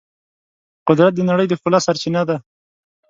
قدرت 0.87 1.11
د 1.15 1.19
نړۍ 1.29 1.45
د 1.49 1.53
ښکلا 1.59 1.79
سرچینه 1.87 2.21
ده. 2.29 2.37